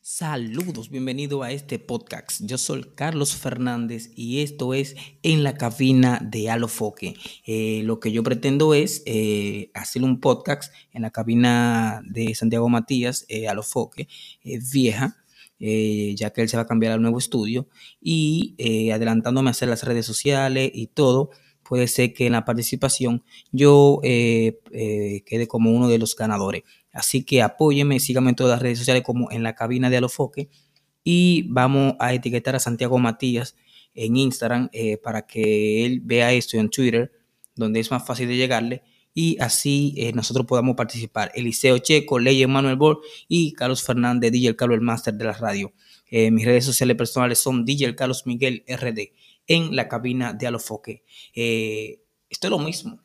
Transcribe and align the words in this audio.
Saludos, 0.00 0.90
bienvenido 0.90 1.42
a 1.42 1.50
este 1.50 1.80
podcast. 1.80 2.42
Yo 2.44 2.56
soy 2.56 2.84
Carlos 2.94 3.34
Fernández 3.34 4.10
y 4.14 4.42
esto 4.42 4.72
es 4.72 4.94
En 5.24 5.42
la 5.42 5.54
cabina 5.54 6.20
de 6.22 6.48
Alofoque. 6.48 7.14
Eh, 7.46 7.82
lo 7.84 7.98
que 7.98 8.12
yo 8.12 8.22
pretendo 8.22 8.74
es 8.74 9.02
eh, 9.06 9.72
hacer 9.74 10.04
un 10.04 10.20
podcast 10.20 10.72
en 10.92 11.02
la 11.02 11.10
cabina 11.10 12.00
de 12.04 12.32
Santiago 12.36 12.68
Matías, 12.68 13.26
eh, 13.28 13.48
Alofoque, 13.48 14.06
vieja, 14.72 15.16
ya 15.58 16.30
que 16.30 16.42
él 16.42 16.48
se 16.48 16.56
va 16.56 16.62
a 16.62 16.66
cambiar 16.66 16.92
al 16.92 17.02
nuevo 17.02 17.18
estudio 17.18 17.66
y 18.00 18.54
adelantándome 18.92 19.50
a 19.50 19.52
hacer 19.52 19.68
las 19.68 19.82
redes 19.82 20.06
sociales 20.06 20.70
y 20.72 20.86
todo. 20.86 21.30
Puede 21.70 21.86
ser 21.86 22.12
que 22.12 22.26
en 22.26 22.32
la 22.32 22.44
participación 22.44 23.22
yo 23.52 24.00
quede 24.02 25.46
como 25.46 25.70
uno 25.70 25.86
de 25.86 25.98
los 25.98 26.16
ganadores. 26.16 26.64
Así 26.92 27.22
que 27.22 27.42
apóyeme, 27.42 28.00
síganme 28.00 28.30
en 28.30 28.34
todas 28.34 28.54
las 28.54 28.62
redes 28.62 28.78
sociales 28.78 29.04
como 29.04 29.30
en 29.30 29.44
la 29.44 29.54
cabina 29.54 29.88
de 29.88 29.98
Alofoque 29.98 30.50
y 31.04 31.44
vamos 31.48 31.94
a 32.00 32.12
etiquetar 32.12 32.56
a 32.56 32.58
Santiago 32.58 32.98
Matías 32.98 33.54
en 33.94 34.16
Instagram 34.16 34.68
eh, 34.72 34.96
para 34.96 35.28
que 35.28 35.86
él 35.86 36.00
vea 36.02 36.32
esto 36.32 36.56
en 36.56 36.70
Twitter, 36.70 37.12
donde 37.54 37.78
es 37.78 37.88
más 37.92 38.04
fácil 38.04 38.26
de 38.26 38.36
llegarle 38.36 38.82
y 39.14 39.38
así 39.40 39.94
eh, 39.96 40.12
nosotros 40.12 40.46
podamos 40.46 40.76
participar. 40.76 41.32
Eliseo 41.34 41.78
Checo, 41.78 42.18
Ley 42.18 42.46
Manuel 42.46 42.76
Bol 42.76 43.00
y 43.28 43.52
Carlos 43.52 43.82
Fernández, 43.82 44.32
DJ 44.32 44.56
Carlos, 44.56 44.76
el 44.76 44.82
máster 44.82 45.14
de 45.14 45.24
la 45.24 45.32
radio. 45.32 45.72
Eh, 46.06 46.30
mis 46.30 46.44
redes 46.44 46.64
sociales 46.64 46.96
personales 46.96 47.38
son 47.38 47.64
DJ 47.64 47.94
Carlos 47.94 48.26
Miguel 48.26 48.64
RD 48.68 49.12
en 49.46 49.74
la 49.74 49.88
cabina 49.88 50.32
de 50.32 50.46
Alofoque. 50.46 51.04
esto 51.34 52.46
es 52.46 52.50
lo 52.50 52.58
mismo 52.58 53.00